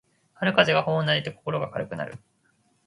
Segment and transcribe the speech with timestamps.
[0.33, 2.15] 春風が頬をなでて心が軽くなる